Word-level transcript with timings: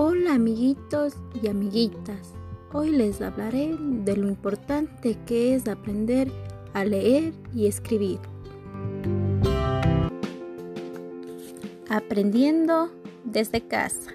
Hola 0.00 0.34
amiguitos 0.34 1.14
y 1.42 1.48
amiguitas. 1.48 2.32
Hoy 2.72 2.90
les 2.90 3.20
hablaré 3.20 3.76
de 3.80 4.16
lo 4.16 4.28
importante 4.28 5.18
que 5.26 5.56
es 5.56 5.66
aprender 5.66 6.30
a 6.72 6.84
leer 6.84 7.32
y 7.52 7.66
escribir. 7.66 8.20
Aprendiendo 11.88 12.92
desde 13.24 13.66
casa. 13.66 14.12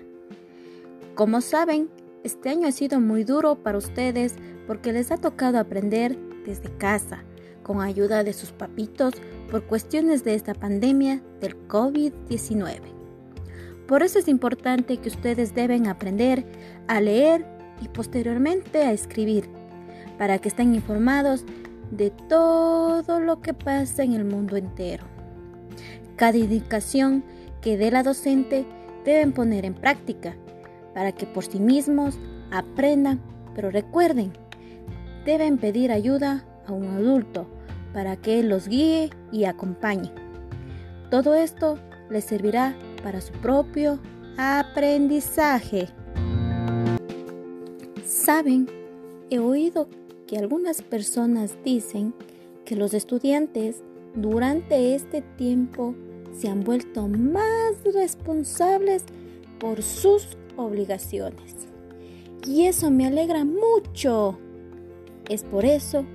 Como 1.16 1.42
saben, 1.42 1.90
este 2.24 2.48
año 2.48 2.70
ha 2.70 2.72
sido 2.72 3.02
muy 3.02 3.26
duro 3.26 3.56
para 3.56 3.78
ustedes 3.78 4.36
porque 4.66 4.94
les 4.94 5.12
ha 5.12 5.18
tocado 5.18 5.60
aprender 5.60 6.18
desde 6.46 6.74
casa, 6.78 7.26
con 7.62 7.82
ayuda 7.82 8.24
de 8.24 8.32
sus 8.32 8.54
papitos 8.54 9.16
por 9.52 9.66
cuestiones 9.66 10.24
de 10.24 10.36
esta 10.36 10.54
pandemia 10.54 11.22
del 11.42 11.58
COVID-19. 11.68 13.03
Por 13.94 14.02
eso 14.02 14.18
es 14.18 14.28
importante 14.28 14.98
que 14.98 15.10
ustedes 15.10 15.54
deben 15.54 15.86
aprender 15.86 16.44
a 16.88 17.00
leer 17.00 17.46
y 17.80 17.90
posteriormente 17.90 18.80
a 18.80 18.92
escribir, 18.92 19.48
para 20.18 20.40
que 20.40 20.50
estén 20.50 20.74
informados 20.74 21.46
de 21.92 22.10
todo 22.10 23.20
lo 23.20 23.40
que 23.42 23.54
pasa 23.54 24.02
en 24.02 24.14
el 24.14 24.26
mundo 24.26 24.58
entero. 24.58 25.04
Cada 26.16 26.40
indicación 26.40 27.24
que 27.62 27.78
dé 27.78 27.92
la 27.92 28.02
docente 28.02 28.66
deben 29.06 29.32
poner 29.32 29.64
en 29.64 29.76
práctica, 29.76 30.36
para 30.96 31.12
que 31.12 31.28
por 31.28 31.46
sí 31.46 31.60
mismos 31.60 32.18
aprendan, 32.50 33.22
pero 33.54 33.70
recuerden, 33.70 34.34
deben 35.24 35.60
pedir 35.60 35.92
ayuda 35.92 36.44
a 36.66 36.72
un 36.72 36.88
adulto 36.96 37.46
para 37.94 38.16
que 38.16 38.42
los 38.42 38.68
guíe 38.68 39.12
y 39.32 39.44
acompañe. 39.44 40.12
Todo 41.12 41.36
esto 41.36 41.78
les 42.10 42.24
servirá 42.26 42.74
para 43.04 43.22
su 43.22 43.34
propio 43.34 44.00
aprendizaje. 44.38 45.90
Saben, 48.06 48.68
he 49.30 49.40
oído 49.40 49.88
que 50.28 50.38
algunas 50.38 50.82
personas 50.82 51.58
dicen 51.64 52.14
que 52.66 52.76
los 52.76 52.94
estudiantes 52.94 53.84
durante 54.16 54.96
este 54.96 55.22
tiempo 55.22 55.94
se 56.34 56.48
han 56.48 56.64
vuelto 56.64 57.08
más 57.08 57.84
responsables 57.94 59.04
por 59.60 59.84
sus 59.84 60.38
obligaciones. 60.56 61.68
Y 62.48 62.66
eso 62.66 62.90
me 62.92 63.06
alegra 63.06 63.46
mucho. 63.46 64.38
Es 65.30 65.44
por 65.44 65.66
eso 65.66 66.06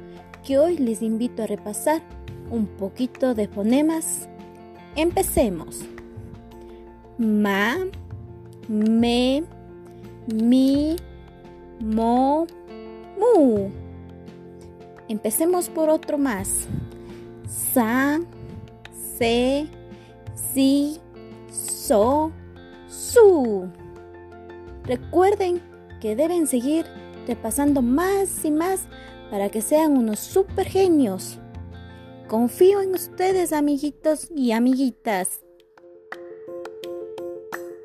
que 0.47 0.59
hoy 0.59 0.77
les 0.79 1.03
invito 1.03 1.43
a 1.43 1.47
repasar 1.47 2.03
un 2.51 2.67
poquito 2.67 3.35
de 3.35 3.49
fonemas. 3.49 4.29
Empecemos 4.97 5.85
ma, 7.19 7.77
me, 8.69 9.43
mi, 10.33 10.97
mo, 11.81 12.47
mu. 13.19 13.71
Empecemos 15.09 15.69
por 15.69 15.91
otro 15.91 16.19
más. 16.19 16.67
Sa, 17.75 18.21
se, 19.17 19.67
si, 20.53 20.99
so, 21.51 22.31
su. 22.89 23.69
Recuerden 24.85 25.61
que 26.01 26.15
deben 26.15 26.47
seguir 26.47 26.87
repasando 27.27 27.83
más 27.83 28.45
y 28.45 28.51
más 28.51 28.87
para 29.31 29.51
que 29.51 29.61
sean 29.61 29.97
unos 29.97 30.19
super 30.19 30.67
genios. 30.67 31.39
Confío 32.29 32.83
en 32.83 32.95
ustedes, 32.95 33.53
amiguitos 33.53 34.31
y 34.35 34.53
amiguitas. 34.53 35.41